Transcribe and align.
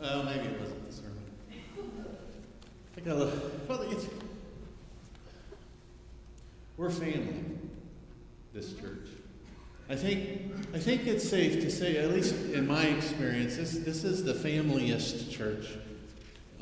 Well, 0.00 0.22
maybe 0.22 0.46
it 0.46 0.60
wasn't 0.60 0.88
the 0.88 0.94
sermon. 0.94 1.24
I 2.96 3.00
well, 3.68 3.82
it's, 3.82 4.06
we're 6.76 6.90
family, 6.90 7.44
this 8.54 8.74
church. 8.74 9.08
I 9.90 9.96
think, 9.96 10.52
I 10.74 10.78
think 10.78 11.06
it's 11.06 11.28
safe 11.28 11.60
to 11.62 11.70
say, 11.70 11.96
at 11.96 12.10
least 12.10 12.34
in 12.52 12.66
my 12.66 12.84
experience, 12.84 13.56
this, 13.56 13.78
this 13.78 14.04
is 14.04 14.22
the 14.22 14.34
familiest 14.34 15.32
church 15.32 15.66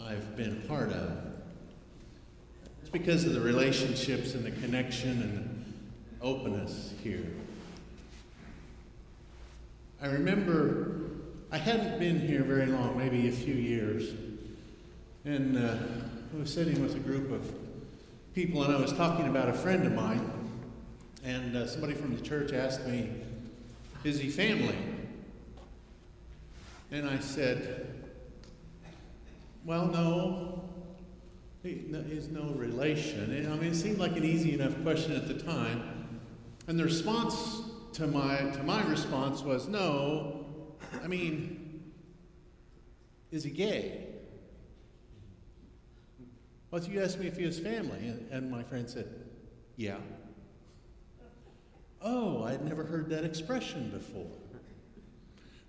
I've 0.00 0.37
been 0.37 0.62
part 0.68 0.93
of. 0.93 1.18
It's 2.80 2.91
because 2.91 3.25
of 3.25 3.32
the 3.34 3.41
relationships 3.41 4.34
and 4.34 4.45
the 4.45 4.53
connection 4.53 5.11
and 5.11 5.75
the 6.21 6.25
openness 6.25 6.95
here. 7.03 7.27
I 10.00 10.07
remember 10.07 11.11
I 11.50 11.58
hadn't 11.58 12.00
been 12.00 12.18
here 12.18 12.42
very 12.42 12.66
long, 12.66 12.98
maybe 12.98 13.28
a 13.28 13.32
few 13.32 13.54
years, 13.54 14.14
and 15.24 15.56
uh, 15.56 15.77
I 16.34 16.41
was 16.41 16.52
sitting 16.52 16.82
with 16.82 16.96
a 16.96 16.98
group 16.98 17.30
of 17.30 17.48
people, 18.34 18.64
and 18.64 18.74
I 18.74 18.80
was 18.80 18.92
talking 18.92 19.28
about 19.28 19.48
a 19.48 19.52
friend 19.52 19.87
of 19.87 19.92
mine, 19.92 20.28
and 21.24 21.56
uh, 21.56 21.68
somebody 21.68 21.95
from 21.95 22.16
the 22.16 22.20
church 22.20 22.52
asked 22.52 22.84
me, 22.84 23.10
Is 24.02 24.18
he 24.18 24.28
family? 24.28 24.77
And 26.90 27.09
I 27.09 27.20
said, 27.20 27.95
Well, 29.65 29.87
no. 29.87 30.65
He, 31.62 31.84
no, 31.88 32.02
he's 32.02 32.28
no 32.28 32.51
relation. 32.56 33.24
I 33.24 33.56
mean, 33.56 33.70
it 33.70 33.74
seemed 33.76 33.98
like 33.98 34.16
an 34.16 34.24
easy 34.24 34.54
enough 34.54 34.80
question 34.82 35.15
at 35.15 35.28
the 35.28 35.34
time. 35.34 36.20
And 36.66 36.78
the 36.78 36.84
response 36.84 37.62
to 37.95 38.09
my, 38.09 38.37
to 38.37 38.62
my 38.65 38.82
response 38.88 39.42
was, 39.42 39.68
No. 39.68 40.35
I 41.02 41.09
mean, 41.09 41.92
is 43.30 43.45
he 43.45 43.50
gay? 43.50 44.06
Well, 46.71 46.82
you 46.82 47.01
asked 47.01 47.18
me 47.18 47.26
if 47.26 47.37
he 47.37 47.46
was 47.46 47.59
family, 47.59 48.15
and, 48.30 48.51
my 48.51 48.62
friend 48.62 48.88
said, 48.88 49.09
Yeah. 49.76 49.98
Oh, 52.02 52.45
I'd 52.45 52.65
never 52.65 52.84
heard 52.84 53.09
that 53.10 53.24
expression 53.24 53.90
before. 53.90 54.30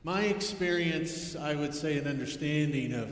My 0.03 0.23
experience, 0.23 1.35
I 1.35 1.55
would 1.55 1.73
say, 1.73 1.97
an 1.97 2.07
understanding 2.07 2.93
of 2.93 3.09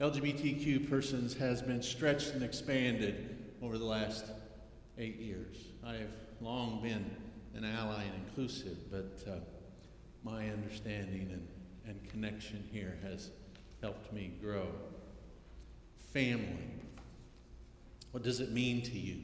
LGBTQ 0.00 0.88
persons 0.88 1.34
has 1.34 1.62
been 1.62 1.82
stretched 1.82 2.30
and 2.30 2.42
expanded 2.42 3.54
over 3.62 3.78
the 3.78 3.84
last 3.84 4.26
eight 4.98 5.16
years. 5.16 5.56
I 5.84 5.94
have 5.94 6.10
long 6.40 6.82
been 6.82 7.10
an 7.54 7.64
ally 7.64 8.04
and 8.04 8.26
inclusive, 8.26 8.90
but 8.90 9.22
uh, 9.30 9.36
my 10.24 10.48
understanding 10.48 11.28
and, 11.30 11.46
and 11.86 12.10
connection 12.10 12.66
here 12.72 12.98
has 13.02 13.30
helped 13.80 14.12
me 14.12 14.32
grow. 14.40 14.66
Family. 16.12 16.70
What 18.12 18.22
does 18.22 18.40
it 18.40 18.50
mean 18.50 18.82
to 18.82 18.98
you? 18.98 19.18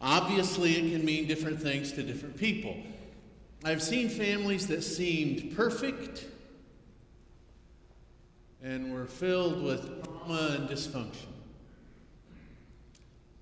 Obviously, 0.00 0.72
it 0.72 0.92
can 0.92 1.04
mean 1.04 1.28
different 1.28 1.62
things 1.62 1.92
to 1.92 2.02
different 2.02 2.36
people. 2.36 2.76
I've 3.64 3.82
seen 3.82 4.08
families 4.08 4.66
that 4.68 4.82
seemed 4.82 5.54
perfect 5.54 6.26
and 8.62 8.92
were 8.92 9.06
filled 9.06 9.62
with 9.62 10.04
trauma 10.04 10.56
and 10.58 10.68
dysfunction. 10.68 11.26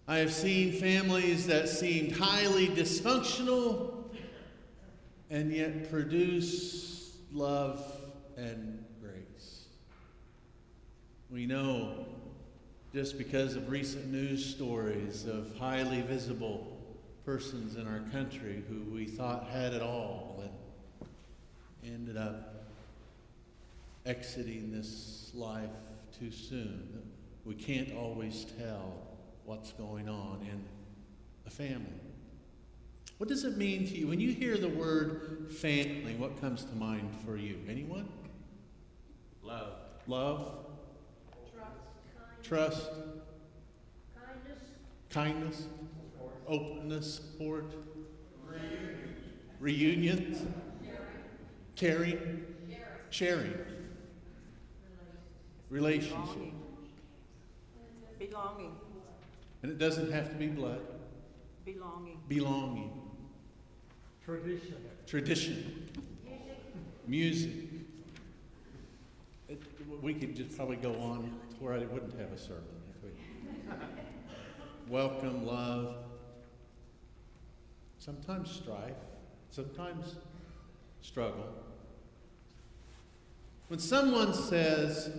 I 0.07 0.19
have 0.19 0.33
seen 0.33 0.73
families 0.73 1.47
that 1.47 1.69
seemed 1.69 2.13
highly 2.13 2.69
dysfunctional 2.69 3.98
and 5.31 5.53
yet 5.53 5.91
produce 5.91 7.17
love 7.33 7.85
and 8.37 8.85
grace. 9.01 9.65
We 11.31 11.47
know 11.47 12.07
just 12.95 13.19
because 13.19 13.55
of 13.55 13.69
recent 13.69 14.11
news 14.11 14.45
stories 14.45 15.27
of 15.27 15.55
highly 15.59 16.01
visible 16.01 16.79
persons 17.25 17.77
in 17.77 17.87
our 17.87 18.01
country 18.11 18.65
who 18.69 18.95
we 18.95 19.05
thought 19.05 19.49
had 19.49 19.75
it 19.75 19.83
all 19.83 20.43
and 21.83 21.95
ended 21.95 22.17
up 22.17 22.65
exiting 24.07 24.73
this 24.73 25.31
life 25.35 25.69
too 26.19 26.31
soon. 26.31 27.03
We 27.45 27.55
can't 27.55 27.93
always 27.95 28.47
tell 28.59 28.95
what's 29.45 29.73
going 29.73 30.09
on 30.09 30.47
in 30.51 30.65
a 31.47 31.51
family. 31.51 32.08
What 33.19 33.29
does 33.29 33.43
it 33.45 33.57
mean 33.57 33.85
to 33.89 33.99
you? 33.99 34.07
When 34.07 34.21
you 34.21 34.33
hear 34.33 34.57
the 34.57 34.69
word 34.69 35.49
family, 35.51 36.15
what 36.15 36.41
comes 36.41 36.65
to 36.65 36.75
mind 36.77 37.11
for 37.25 37.37
you? 37.37 37.59
Anyone? 37.69 38.09
Love. 39.43 39.73
Love? 40.07 40.55
Trust, 42.43 42.87
Trust? 42.87 42.91
kindness, 44.15 44.63
Kindness? 45.11 45.67
Openness? 46.47 47.15
Support? 47.17 47.75
Reunions? 49.59 50.47
Caring? 51.75 52.45
Sharing? 53.11 53.55
Relationship? 55.71 56.53
Belonging. 58.19 58.73
And 59.63 59.73
it 59.73 59.79
doesn't 59.79 60.13
have 60.13 60.31
to 60.31 60.37
be 60.37 60.47
blood. 60.47 60.81
Belonging. 61.65 62.21
Belonging. 62.29 63.08
Tradition. 64.29 64.77
Tradition. 65.07 65.89
Music. 67.07 67.51
It, 69.49 69.63
we 70.03 70.13
could 70.13 70.37
just 70.37 70.55
probably 70.55 70.77
go 70.77 70.93
on 70.97 71.33
where 71.61 71.73
I 71.73 71.79
wouldn't 71.79 72.13
have 72.21 72.31
a 72.33 72.37
sermon 72.37 72.65
if 72.91 73.03
we. 73.03 73.75
Welcome, 74.93 75.47
love. 75.47 75.95
Sometimes 77.99 78.51
strife. 78.51 78.93
Sometimes 79.49 80.17
struggle. 81.01 81.49
When 83.69 83.81
someone 83.81 84.35
says, 84.35 85.11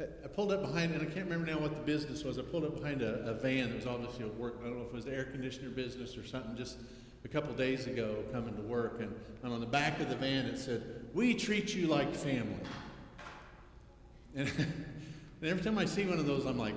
I 0.00 0.28
pulled 0.28 0.52
up 0.52 0.62
behind, 0.62 0.94
and 0.94 1.02
I 1.02 1.06
can't 1.06 1.28
remember 1.28 1.50
now 1.50 1.58
what 1.58 1.74
the 1.74 1.82
business 1.82 2.22
was. 2.22 2.38
I 2.38 2.42
pulled 2.42 2.64
up 2.64 2.76
behind 2.76 3.02
a, 3.02 3.30
a 3.30 3.34
van 3.34 3.70
that 3.70 3.74
was 3.74 3.86
obviously 3.88 4.26
at 4.26 4.34
work. 4.36 4.58
I 4.60 4.66
don't 4.66 4.76
know 4.76 4.84
if 4.84 4.90
it 4.90 4.94
was 4.94 5.06
the 5.06 5.12
air 5.12 5.24
conditioner 5.24 5.70
business 5.70 6.16
or 6.16 6.24
something, 6.24 6.56
just 6.56 6.76
a 7.24 7.28
couple 7.28 7.52
days 7.54 7.86
ago 7.86 8.16
coming 8.32 8.54
to 8.56 8.62
work. 8.62 9.00
And, 9.00 9.14
and 9.42 9.52
on 9.52 9.60
the 9.60 9.66
back 9.66 10.00
of 10.00 10.08
the 10.08 10.16
van 10.16 10.46
it 10.46 10.58
said, 10.58 10.82
We 11.14 11.34
treat 11.34 11.74
you 11.74 11.86
like 11.86 12.14
family. 12.14 12.54
And, 14.34 14.48
and 14.58 15.50
every 15.50 15.62
time 15.62 15.78
I 15.78 15.84
see 15.84 16.04
one 16.04 16.18
of 16.18 16.26
those, 16.26 16.46
I'm 16.46 16.58
like, 16.58 16.74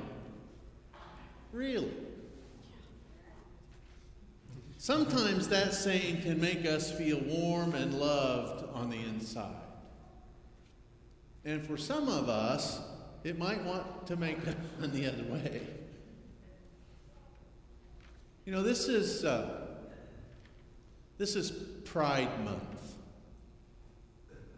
Really? 1.51 1.91
Sometimes 4.77 5.47
that 5.49 5.73
saying 5.73 6.23
can 6.23 6.41
make 6.41 6.65
us 6.65 6.91
feel 6.91 7.19
warm 7.19 7.75
and 7.75 7.93
loved 7.93 8.65
on 8.73 8.89
the 8.89 8.97
inside. 8.97 9.53
And 11.45 11.61
for 11.61 11.77
some 11.77 12.07
of 12.07 12.29
us, 12.29 12.79
it 13.23 13.37
might 13.37 13.63
want 13.63 14.07
to 14.07 14.15
make 14.15 14.37
it 14.39 14.57
the 14.79 15.07
other 15.07 15.23
way. 15.23 15.61
You 18.45 18.53
know, 18.53 18.63
this 18.63 18.87
is 18.87 19.23
uh, 19.23 19.67
this 21.21 21.35
is 21.35 21.51
Pride 21.85 22.43
Month, 22.43 22.95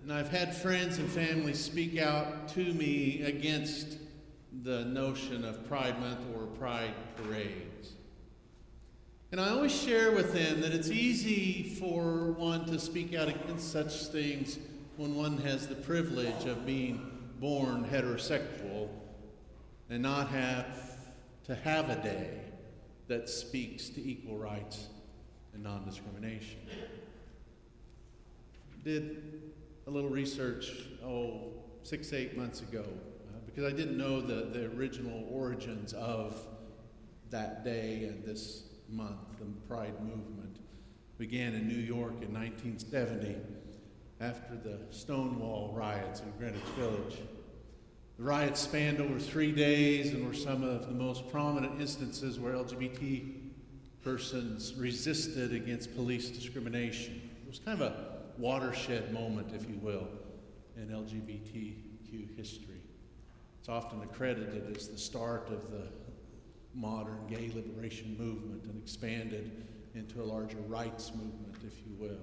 and 0.01 0.13
I've 0.13 0.29
had 0.29 0.55
friends 0.55 0.97
and 0.97 1.09
family 1.09 1.53
speak 1.53 1.99
out 1.99 2.47
to 2.53 2.73
me 2.73 3.21
against 3.23 3.97
the 4.61 4.85
notion 4.85 5.43
of 5.43 5.67
Pride 5.67 5.99
Month 5.99 6.21
or 6.33 6.45
Pride 6.45 6.93
parades. 7.17 7.91
And 9.33 9.41
I 9.41 9.49
always 9.49 9.77
share 9.77 10.13
with 10.13 10.31
them 10.31 10.61
that 10.61 10.71
it's 10.71 10.89
easy 10.89 11.75
for 11.81 12.31
one 12.31 12.65
to 12.67 12.79
speak 12.79 13.13
out 13.13 13.27
against 13.27 13.69
such 13.69 14.05
things 14.05 14.57
when 14.95 15.15
one 15.15 15.39
has 15.39 15.67
the 15.67 15.75
privilege 15.75 16.45
of 16.45 16.65
being 16.65 17.29
born 17.41 17.85
heterosexual 17.91 18.87
and 19.89 20.01
not 20.01 20.29
have 20.29 20.97
to 21.43 21.55
have 21.55 21.89
a 21.89 22.01
day 22.01 22.39
that 23.09 23.27
speaks 23.27 23.89
to 23.89 24.01
equal 24.01 24.37
rights 24.37 24.87
and 25.53 25.63
non 25.63 25.85
discrimination. 25.85 26.59
Did 28.83 29.41
a 29.87 29.89
little 29.89 30.09
research, 30.09 30.71
oh, 31.05 31.51
six, 31.83 32.13
eight 32.13 32.37
months 32.37 32.61
ago, 32.61 32.83
uh, 32.83 33.39
because 33.45 33.71
I 33.71 33.75
didn't 33.75 33.97
know 33.97 34.21
the, 34.21 34.45
the 34.45 34.65
original 34.77 35.27
origins 35.31 35.93
of 35.93 36.35
that 37.29 37.63
day 37.63 38.05
and 38.05 38.23
this 38.23 38.63
month. 38.89 39.19
The 39.39 39.45
Pride 39.67 39.99
movement 40.01 40.57
began 41.17 41.53
in 41.53 41.67
New 41.67 41.75
York 41.75 42.21
in 42.21 42.33
1970 42.33 43.35
after 44.19 44.55
the 44.55 44.79
Stonewall 44.91 45.73
riots 45.75 46.21
in 46.21 46.31
Greenwich 46.37 46.61
Village. 46.77 47.17
The 48.17 48.23
riots 48.23 48.61
spanned 48.61 49.01
over 49.01 49.19
three 49.19 49.51
days 49.51 50.13
and 50.13 50.25
were 50.25 50.33
some 50.33 50.63
of 50.63 50.87
the 50.87 50.93
most 50.93 51.29
prominent 51.31 51.81
instances 51.81 52.39
where 52.39 52.53
LGBT 52.53 53.32
persons 54.03 54.73
resisted 54.75 55.53
against 55.53 55.95
police 55.95 56.29
discrimination. 56.29 57.29
It 57.45 57.49
was 57.49 57.59
kind 57.59 57.81
of 57.81 57.87
a 57.87 58.13
watershed 58.37 59.13
moment, 59.13 59.51
if 59.53 59.67
you 59.69 59.77
will, 59.81 60.07
in 60.75 60.89
LGBTQ 60.89 62.35
history. 62.35 62.81
It's 63.59 63.69
often 63.69 64.01
accredited 64.01 64.75
as 64.75 64.89
the 64.89 64.97
start 64.97 65.49
of 65.49 65.71
the 65.71 65.87
modern 66.73 67.27
gay 67.29 67.51
liberation 67.55 68.17
movement 68.17 68.63
and 68.65 68.81
expanded 68.81 69.51
into 69.95 70.21
a 70.21 70.25
larger 70.25 70.57
rights 70.67 71.11
movement, 71.15 71.55
if 71.65 71.77
you 71.85 71.93
will. 71.97 72.19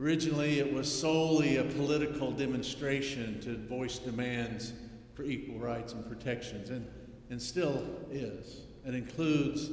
Originally, 0.00 0.60
it 0.60 0.72
was 0.72 0.92
solely 0.92 1.56
a 1.56 1.64
political 1.64 2.30
demonstration 2.30 3.40
to 3.40 3.56
voice 3.56 3.98
demands 3.98 4.72
for 5.14 5.24
equal 5.24 5.58
rights 5.58 5.92
and 5.92 6.08
protections, 6.08 6.70
and, 6.70 6.86
and 7.30 7.42
still 7.42 7.84
is. 8.10 8.62
It 8.86 8.94
includes 8.94 9.70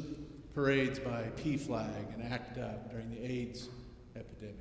parades 0.56 1.00
by 1.00 1.24
PFLAG 1.36 2.14
and 2.14 2.32
ACT 2.32 2.58
UP 2.58 2.90
during 2.90 3.10
the 3.10 3.22
AIDS 3.22 3.68
epidemic. 4.16 4.56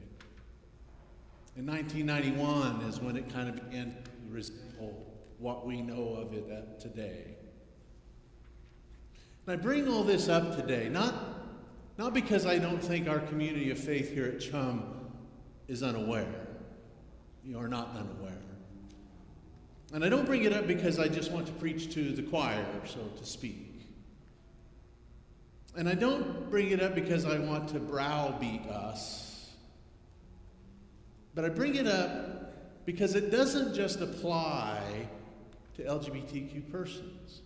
In 1.56 1.64
1991 1.64 2.81
is 2.88 3.00
when 3.00 3.17
it 3.17 3.32
kind 3.32 3.49
of 3.49 3.55
began 3.55 3.93
to 3.93 4.11
resemble 4.29 5.14
what 5.38 5.64
we 5.64 5.81
know 5.81 6.17
of 6.17 6.32
it 6.32 6.81
today. 6.81 7.37
And 9.46 9.52
I 9.52 9.62
bring 9.62 9.87
all 9.87 10.02
this 10.02 10.29
up 10.29 10.56
today, 10.56 10.88
not, 10.88 11.14
not 11.96 12.12
because 12.12 12.44
I 12.44 12.58
don't 12.58 12.82
think 12.82 13.08
our 13.08 13.20
community 13.20 13.70
of 13.70 13.79
faith 13.79 14.12
here 14.12 14.26
at 14.26 14.41
Chum 14.41 14.82
is 15.69 15.85
unaware. 15.85 16.26
Are 17.56 17.69
not 17.69 17.91
unaware. 17.91 18.41
And 19.93 20.02
I 20.02 20.08
don't 20.08 20.26
bring 20.26 20.43
it 20.43 20.52
up 20.52 20.67
because 20.67 20.99
I 20.99 21.06
just 21.06 21.31
want 21.31 21.46
to 21.46 21.52
preach 21.52 21.93
to 21.94 22.11
the 22.11 22.23
choir, 22.23 22.67
so 22.85 23.00
to 23.17 23.25
speak. 23.25 23.74
And 25.76 25.88
I 25.88 25.94
don't 25.94 26.50
bring 26.50 26.71
it 26.71 26.81
up 26.81 26.94
because 26.94 27.25
I 27.25 27.38
want 27.38 27.69
to 27.71 27.81
browbeat 27.81 28.67
us. 28.67 29.50
But 31.35 31.44
I 31.44 31.49
bring 31.49 31.75
it 31.75 31.87
up 31.87 32.87
because 32.87 33.17
it 33.17 33.31
doesn't 33.31 33.75
just 33.75 34.00
apply 34.00 35.09
to 35.76 35.82
LGBTQ 35.82 36.71
persons. 36.71 37.43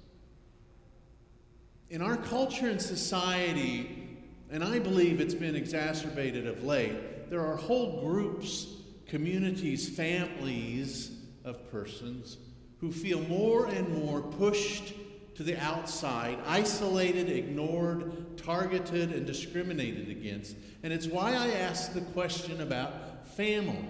In 1.88 2.02
our 2.02 2.18
culture 2.18 2.68
and 2.68 2.80
society, 2.80 4.18
and 4.50 4.62
I 4.62 4.78
believe 4.78 5.20
it's 5.20 5.34
been 5.34 5.56
exacerbated 5.56 6.46
of 6.46 6.62
late, 6.64 7.30
there 7.30 7.40
are 7.46 7.56
whole 7.56 8.02
groups, 8.02 8.66
communities, 9.06 9.88
families 9.88 11.12
of 11.44 11.70
persons 11.70 12.36
who 12.80 12.92
feel 12.92 13.20
more 13.20 13.66
and 13.66 13.88
more 14.04 14.20
pushed 14.20 14.92
to 15.38 15.44
the 15.44 15.56
outside, 15.62 16.36
isolated, 16.48 17.28
ignored, 17.30 18.36
targeted, 18.36 19.12
and 19.12 19.24
discriminated 19.24 20.08
against. 20.08 20.56
And 20.82 20.92
it's 20.92 21.06
why 21.06 21.32
I 21.32 21.52
ask 21.52 21.92
the 21.92 22.00
question 22.00 22.60
about 22.60 23.24
family. 23.36 23.88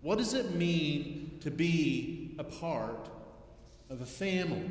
What 0.00 0.16
does 0.16 0.32
it 0.32 0.54
mean 0.54 1.38
to 1.42 1.50
be 1.50 2.34
a 2.38 2.44
part 2.44 3.10
of 3.90 4.00
a 4.00 4.06
family? 4.06 4.70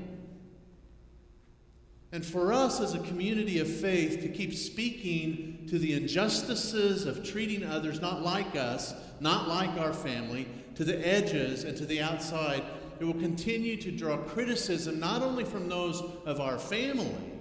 And 2.12 2.25
for 2.25 2.51
us 2.51 2.81
as 2.81 2.95
a 2.95 3.00
community 3.00 3.59
of 3.59 3.69
faith 3.69 4.21
to 4.21 4.30
keep 4.30 4.51
speaking 4.51 5.68
to 5.69 5.77
the 5.77 5.94
injustices 5.94 7.06
of 7.06 7.24
treating 7.24 7.63
others 7.63 8.01
not 8.01 8.24
like 8.24 8.56
us, 8.56 8.95
not 9.19 9.47
like 9.47 9.77
our 9.77 9.94
family, 9.94 10.47
to 10.74 10.83
the 10.83 11.07
edges 11.07 11.65
and 11.65 11.77
to 11.77 11.86
the 11.86 12.01
outside, 12.01 12.63
it 13.00 13.06
will 13.06 13.13
continue 13.13 13.77
to 13.77 13.92
draw 13.92 14.18
criticism 14.18 15.00
not 15.00 15.21
only 15.21 15.44
from 15.44 15.69
those 15.69 16.01
of 16.25 16.39
our 16.39 16.57
family, 16.57 17.31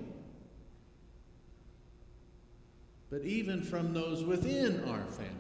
but 3.11 3.23
even 3.23 3.63
from 3.63 3.93
those 3.95 4.25
within 4.25 4.83
our 4.85 5.05
family. 5.05 5.31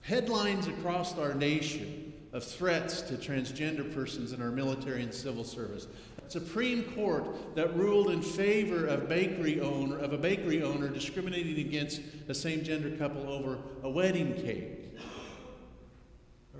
Headlines 0.00 0.66
across 0.66 1.16
our 1.18 1.34
nation 1.34 2.12
of 2.32 2.42
threats 2.42 3.02
to 3.02 3.14
transgender 3.14 3.94
persons 3.94 4.32
in 4.32 4.40
our 4.40 4.50
military 4.50 5.02
and 5.02 5.12
civil 5.12 5.44
service 5.44 5.86
Supreme 6.32 6.84
Court 6.94 7.54
that 7.54 7.76
ruled 7.76 8.08
in 8.08 8.22
favor 8.22 8.86
of 8.86 9.06
bakery 9.06 9.60
owner 9.60 9.98
of 9.98 10.14
a 10.14 10.16
bakery 10.16 10.62
owner 10.62 10.88
discriminating 10.88 11.58
against 11.66 12.00
a 12.28 12.34
same-gender 12.34 12.92
couple 12.96 13.30
over 13.30 13.58
a 13.82 13.90
wedding 13.90 14.32
cake. 14.42 14.96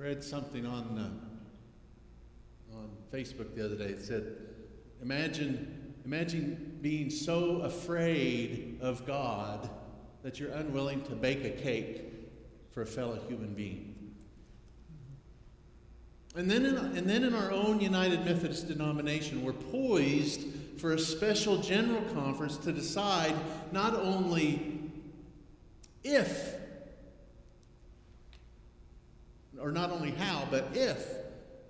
Read 0.03 0.25
something 0.25 0.67
on 0.67 0.99
uh, 2.73 2.77
on 2.77 2.91
Facebook 3.13 3.55
the 3.55 3.65
other 3.65 3.77
day. 3.77 3.85
It 3.85 4.03
said, 4.03 4.35
"Imagine, 5.01 5.95
imagine 6.05 6.79
being 6.83 7.09
so 7.09 7.59
afraid 7.59 8.81
of 8.83 9.07
God 9.07 9.71
that 10.25 10.41
you're 10.41 10.51
unwilling 10.51 11.03
to 11.03 11.13
bake 11.13 11.45
a 11.45 11.51
cake 11.51 12.03
for 12.73 12.83
a 12.83 12.87
fellow 12.87 13.21
human 13.29 13.55
being." 13.55 14.17
And 16.35 16.51
then, 16.51 16.67
in, 16.67 16.77
and 16.77 17.09
then 17.09 17.23
in 17.23 17.33
our 17.33 17.53
own 17.53 17.81
United 17.81 18.25
Methodist 18.25 18.67
denomination, 18.67 19.45
we're 19.45 19.53
poised 19.53 20.41
for 20.79 20.95
a 20.95 20.99
special 20.99 21.59
general 21.59 22.03
conference 22.13 22.57
to 22.57 22.73
decide 22.73 23.37
not 23.71 23.95
only 23.95 24.81
if, 26.03 26.57
or 29.63 29.71
not 29.71 29.91
only 29.91 30.11
how, 30.11 30.47
but 30.51 30.69
if 30.75 31.07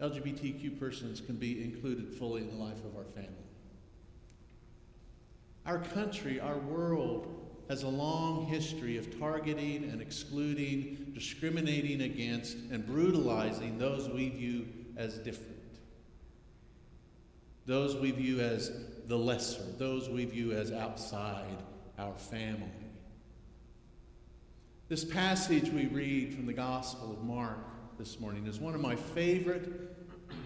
LGBTQ 0.00 0.80
persons 0.80 1.20
can 1.20 1.36
be 1.36 1.62
included 1.62 2.12
fully 2.12 2.42
in 2.42 2.48
the 2.48 2.64
life 2.64 2.84
of 2.84 2.96
our 2.96 3.04
family. 3.04 3.28
Our 5.64 5.78
country, 5.78 6.40
our 6.40 6.58
world, 6.58 7.28
has 7.68 7.84
a 7.84 7.88
long 7.88 8.46
history 8.46 8.96
of 8.96 9.18
targeting 9.20 9.84
and 9.84 10.02
excluding, 10.02 11.12
discriminating 11.14 12.02
against, 12.02 12.56
and 12.72 12.84
brutalizing 12.84 13.78
those 13.78 14.08
we 14.08 14.30
view 14.30 14.66
as 14.96 15.18
different. 15.18 15.52
Those 17.66 17.94
we 17.94 18.10
view 18.10 18.40
as 18.40 18.72
the 19.06 19.16
lesser, 19.16 19.62
those 19.78 20.08
we 20.08 20.24
view 20.24 20.52
as 20.52 20.72
outside 20.72 21.62
our 21.96 22.18
family. 22.18 22.68
This 24.88 25.04
passage 25.04 25.70
we 25.70 25.86
read 25.86 26.34
from 26.34 26.46
the 26.46 26.52
Gospel 26.52 27.12
of 27.12 27.22
Mark 27.22 27.71
this 27.98 28.18
morning 28.18 28.46
is 28.46 28.58
one 28.58 28.74
of 28.74 28.80
my 28.80 28.96
favorite 28.96 29.70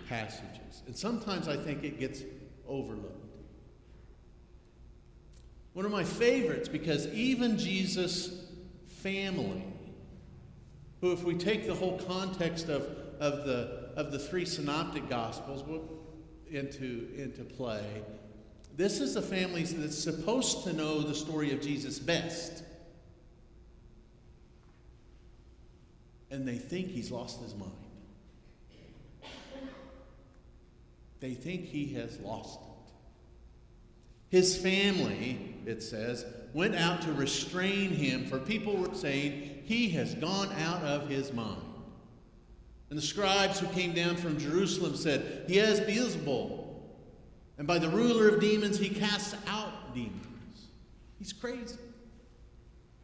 passages. 0.08 0.82
And 0.86 0.96
sometimes 0.96 1.48
I 1.48 1.56
think 1.56 1.84
it 1.84 1.98
gets 1.98 2.22
overlooked. 2.66 3.26
One 5.72 5.84
of 5.84 5.92
my 5.92 6.04
favorites 6.04 6.68
because 6.68 7.06
even 7.08 7.58
Jesus' 7.58 8.46
family, 8.88 9.62
who, 11.00 11.12
if 11.12 11.22
we 11.22 11.34
take 11.34 11.66
the 11.66 11.74
whole 11.74 11.98
context 11.98 12.68
of, 12.68 12.82
of, 13.20 13.44
the, 13.44 13.90
of 13.96 14.10
the 14.10 14.18
three 14.18 14.44
synoptic 14.44 15.08
gospels 15.08 15.62
into, 16.50 17.08
into 17.16 17.44
play, 17.44 17.84
this 18.76 19.00
is 19.00 19.14
the 19.14 19.22
family 19.22 19.62
that's 19.62 19.98
supposed 19.98 20.64
to 20.64 20.72
know 20.72 21.00
the 21.00 21.14
story 21.14 21.52
of 21.52 21.60
Jesus 21.60 21.98
best. 21.98 22.62
And 26.30 26.46
they 26.46 26.56
think 26.56 26.88
he's 26.88 27.10
lost 27.10 27.40
his 27.40 27.54
mind. 27.54 27.72
They 31.20 31.34
think 31.34 31.64
he 31.64 31.94
has 31.94 32.18
lost 32.20 32.60
it. 32.60 32.66
His 34.28 34.56
family, 34.56 35.54
it 35.64 35.82
says, 35.82 36.26
went 36.52 36.74
out 36.74 37.02
to 37.02 37.12
restrain 37.12 37.90
him, 37.90 38.26
for 38.26 38.38
people 38.38 38.76
were 38.76 38.94
saying, 38.94 39.62
He 39.64 39.88
has 39.90 40.14
gone 40.14 40.52
out 40.60 40.82
of 40.82 41.08
his 41.08 41.32
mind. 41.32 41.62
And 42.90 42.98
the 42.98 43.02
scribes 43.02 43.58
who 43.58 43.66
came 43.68 43.92
down 43.92 44.16
from 44.16 44.38
Jerusalem 44.38 44.96
said, 44.96 45.44
He 45.48 45.56
has 45.56 45.80
Beelzebul, 45.80 46.64
and 47.58 47.66
by 47.66 47.78
the 47.78 47.88
ruler 47.88 48.28
of 48.28 48.40
demons 48.40 48.78
he 48.78 48.88
casts 48.88 49.34
out 49.46 49.94
demons. 49.94 50.66
He's 51.18 51.32
crazy. 51.32 51.78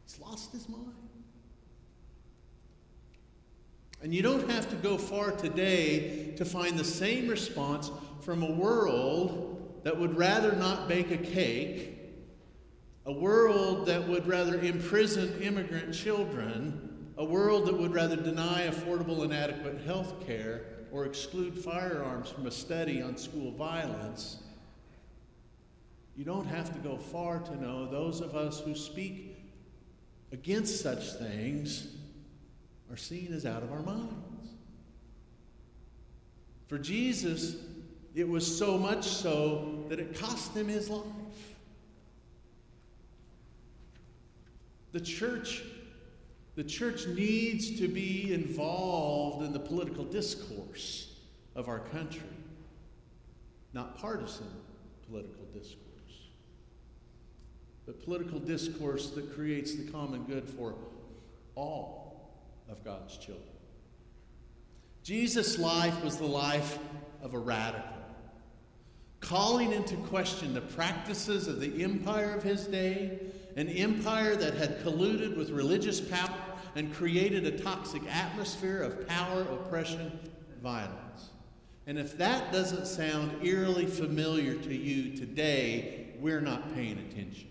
He's 0.05 0.21
lost 0.21 0.52
his 0.52 0.69
mind. 0.69 1.02
And 4.03 4.13
you 4.13 4.21
don't 4.21 4.51
have 4.51 4.69
to 4.71 4.77
go 4.77 4.99
far 4.99 5.31
today 5.31 6.33
to 6.37 6.45
find 6.45 6.77
the 6.77 6.85
same 6.85 7.29
response 7.29 7.91
from 8.21 8.43
a 8.43 8.51
world 8.51 9.81
that 9.85 9.99
would 9.99 10.17
rather 10.17 10.53
not 10.53 10.89
bake 10.89 11.13
a 11.13 11.17
cake, 11.17 11.99
a 13.07 13.13
world 13.13 13.87
that 13.87 14.09
would 14.09 14.27
rather 14.27 14.61
imprison 14.61 15.41
immigrant 15.41 15.95
children, 15.95 17.13
a 17.17 17.25
world 17.25 17.67
that 17.67 17.79
would 17.79 17.95
rather 17.95 18.17
deny 18.17 18.67
affordable 18.67 19.23
and 19.23 19.33
adequate 19.33 19.81
health 19.83 20.27
care 20.27 20.63
or 20.91 21.05
exclude 21.07 21.57
firearms 21.57 22.29
from 22.29 22.47
a 22.47 22.51
study 22.51 23.01
on 23.01 23.17
school 23.17 23.53
violence. 23.53 24.39
You 26.17 26.25
don't 26.25 26.47
have 26.47 26.73
to 26.73 26.79
go 26.81 26.97
far 26.97 27.39
to 27.39 27.61
know 27.63 27.87
those 27.87 28.21
of 28.21 28.35
us 28.35 28.61
who 28.61 28.75
speak 28.75 29.39
against 30.33 30.81
such 30.81 31.13
things 31.13 31.87
are 32.93 32.97
seen 32.97 33.33
as 33.33 33.47
out 33.47 33.63
of 33.63 33.73
our 33.73 33.83
minds. 33.83 34.51
For 36.67 36.79
Jesus, 36.79 37.57
it 38.15 38.29
was 38.29 38.59
so 38.59 38.77
much 38.77 39.05
so 39.05 39.85
that 39.89 39.99
it 39.99 40.19
cost 40.19 40.55
him 40.55 40.69
his 40.69 40.91
life. 40.91 41.07
The 44.93 45.01
church, 45.01 45.63
the 46.55 46.65
church 46.65 47.07
needs 47.07 47.79
to 47.79 47.89
be 47.89 48.35
involved 48.35 49.43
in 49.43 49.55
the 49.55 49.61
political 49.61 50.05
discourse 50.05 51.15
of 51.55 51.69
our 51.69 51.79
country, 51.79 52.21
not 53.73 53.97
partisan 53.97 54.49
political 55.09 55.45
discourse, 55.55 55.79
but 57.87 58.05
political 58.05 58.39
discourse 58.39 59.11
that 59.11 59.35
creates 59.35 59.75
the 59.77 59.91
common 59.91 60.25
good 60.25 60.47
for 60.47 60.75
all 61.55 62.02
of 62.73 62.83
God's 62.83 63.17
children. 63.19 63.47
Jesus' 65.05 65.59
life 65.59 66.02
was 66.02 66.17
the 66.17 66.26
life 66.26 66.79
of 67.23 67.35
a 67.35 67.38
radical, 67.38 67.85
calling 69.21 69.73
into 69.73 69.97
question 69.97 70.55
the 70.55 70.61
practices 70.61 71.47
of 71.47 71.61
the 71.61 71.85
empire 71.85 72.35
of 72.35 72.43
his 72.43 72.67
day, 72.67 73.21
an 73.57 73.69
empire 73.69 74.35
that 74.35 74.55
had 74.55 74.83
colluded 74.83 75.37
with 75.37 75.50
religious 75.50 76.00
power 76.00 76.35
and 76.75 76.95
created 76.95 77.45
a 77.45 77.59
toxic 77.59 78.02
atmosphere 78.11 78.83
of 78.83 79.07
power, 79.07 79.43
oppression, 79.43 80.19
violence. 80.62 81.31
And 81.87 81.99
if 81.99 82.17
that 82.19 82.52
doesn't 82.52 82.87
sound 82.87 83.45
eerily 83.45 83.87
familiar 83.87 84.55
to 84.55 84.75
you 84.75 85.17
today, 85.17 86.14
we're 86.19 86.41
not 86.41 86.75
paying 86.75 86.99
attention. 86.99 87.49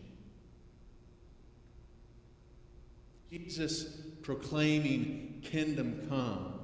Jesus 3.29 4.01
proclaiming 4.21 5.39
kingdom 5.41 6.05
come 6.09 6.59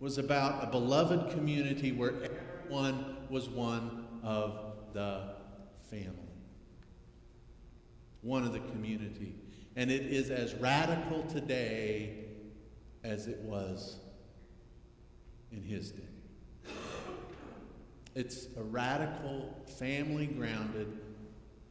was 0.00 0.18
about 0.18 0.62
a 0.62 0.66
beloved 0.66 1.30
community 1.30 1.92
where 1.92 2.14
everyone 2.22 3.16
was 3.30 3.48
one 3.48 4.06
of 4.22 4.76
the 4.92 5.34
family, 5.90 6.12
one 8.20 8.44
of 8.44 8.52
the 8.52 8.60
community. 8.60 9.34
And 9.76 9.90
it 9.90 10.02
is 10.02 10.30
as 10.30 10.54
radical 10.54 11.22
today 11.24 12.26
as 13.02 13.26
it 13.26 13.38
was 13.40 13.96
in 15.50 15.62
his 15.62 15.90
day. 15.90 16.02
It's 18.14 18.46
a 18.56 18.62
radical, 18.62 19.54
family 19.78 20.26
grounded, 20.26 21.00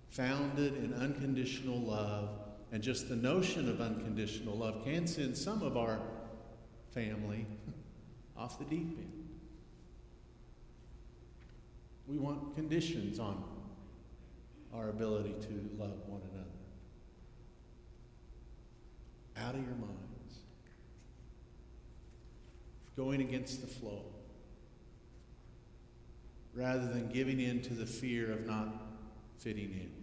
founded 0.10 0.76
in 0.76 0.94
unconditional 0.94 1.80
love. 1.80 2.30
And 2.74 2.82
just 2.82 3.08
the 3.08 3.16
notion 3.16 3.70
of 3.70 3.80
unconditional 3.80 4.58
love 4.58 4.84
can 4.84 5.06
send 5.06 5.38
some 5.38 5.62
of 5.62 5.78
our 5.78 6.00
family 6.92 7.46
off 8.38 8.58
the 8.58 8.66
deep 8.66 8.98
end. 8.98 9.30
We 12.08 12.18
want 12.18 12.56
conditions 12.56 13.20
on 13.20 13.44
our 14.74 14.90
ability 14.90 15.36
to 15.42 15.70
love 15.78 16.00
one 16.08 16.22
another. 16.32 16.50
Out 19.38 19.54
of 19.54 19.62
your 19.62 19.76
minds. 19.76 20.40
Going 22.98 23.22
against 23.22 23.62
the 23.62 23.68
flow. 23.68 24.06
Rather 26.56 26.88
than 26.88 27.10
giving 27.10 27.40
in 27.40 27.62
to 27.62 27.76
the 27.76 27.86
fear 27.86 28.32
of 28.32 28.48
not 28.48 28.68
fitting 29.38 29.70
in. 29.74 30.03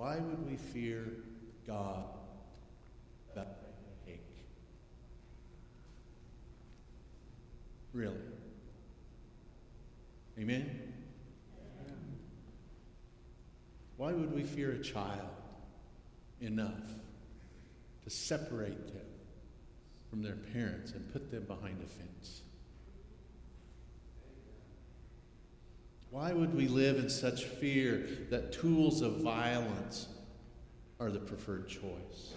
Why 0.00 0.16
would 0.16 0.48
we 0.48 0.56
fear 0.56 1.04
God 1.66 2.06
that 3.34 3.74
ache? 4.08 4.46
Really? 7.92 8.16
Amen? 10.38 10.94
Why 13.98 14.12
would 14.12 14.34
we 14.34 14.42
fear 14.42 14.72
a 14.72 14.78
child 14.78 15.28
enough 16.40 16.88
to 18.02 18.08
separate 18.08 18.94
them 18.94 19.04
from 20.08 20.22
their 20.22 20.36
parents 20.54 20.92
and 20.92 21.12
put 21.12 21.30
them 21.30 21.44
behind 21.44 21.82
a 21.82 21.86
fence? 21.86 22.40
Why 26.10 26.32
would 26.32 26.54
we 26.54 26.66
live 26.66 26.98
in 26.98 27.08
such 27.08 27.44
fear 27.44 28.06
that 28.30 28.52
tools 28.52 29.00
of 29.00 29.20
violence 29.20 30.08
are 30.98 31.10
the 31.10 31.20
preferred 31.20 31.68
choice? 31.68 32.34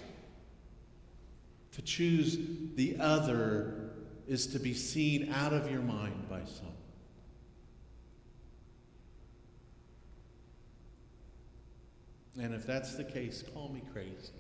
To 1.72 1.82
choose 1.82 2.38
the 2.76 2.98
other 3.00 3.90
is 4.28 4.48
to 4.48 4.60
be 4.60 4.76
seen 4.76 5.32
out 5.32 5.54
of 5.54 5.72
your 5.72 5.82
mind 5.82 6.30
by 6.30 6.42
some. 6.46 6.68
And 12.40 12.54
if 12.54 12.66
that's 12.66 12.96
the 12.96 13.04
case, 13.04 13.44
call 13.54 13.70
me 13.70 13.82
crazy. 13.92 14.32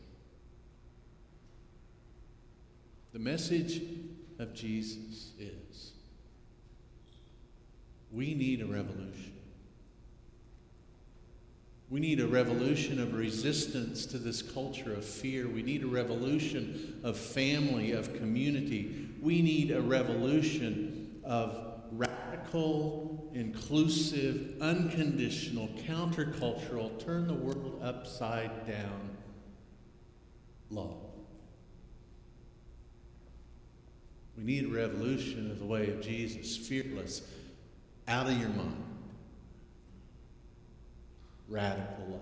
The 3.13 3.19
message 3.19 3.81
of 4.39 4.53
Jesus 4.53 5.33
is 5.39 5.93
we 8.13 8.35
need 8.35 8.61
a 8.61 8.65
revolution. 8.65 9.33
We 11.89 11.99
need 11.99 12.19
a 12.19 12.27
revolution 12.27 12.99
of 12.99 13.13
resistance 13.13 14.05
to 14.07 14.17
this 14.17 14.41
culture 14.41 14.93
of 14.93 15.03
fear. 15.03 15.47
We 15.47 15.61
need 15.61 15.83
a 15.83 15.87
revolution 15.87 16.99
of 17.03 17.17
family, 17.17 17.91
of 17.91 18.15
community. 18.15 19.09
We 19.21 19.41
need 19.41 19.71
a 19.71 19.81
revolution 19.81 21.21
of 21.23 21.73
radical, 21.91 23.31
inclusive, 23.33 24.55
unconditional, 24.61 25.67
countercultural, 25.87 27.03
turn 27.03 27.27
the 27.27 27.33
world 27.33 27.79
upside 27.83 28.67
down 28.67 29.17
love. 30.69 30.97
We 34.37 34.43
need 34.43 34.65
a 34.65 34.69
revolution 34.69 35.51
of 35.51 35.59
the 35.59 35.65
way 35.65 35.91
of 35.91 36.01
Jesus, 36.01 36.57
fearless, 36.57 37.21
out 38.07 38.27
of 38.27 38.37
your 38.37 38.49
mind, 38.49 38.83
radical 41.47 42.05
love. 42.09 42.21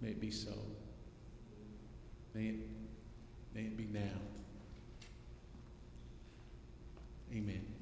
May 0.00 0.10
it 0.10 0.20
be 0.20 0.30
so. 0.30 0.52
May 2.34 2.48
it, 2.48 2.56
may 3.54 3.62
it 3.62 3.76
be 3.76 3.84
now. 3.84 4.00
Amen. 7.32 7.73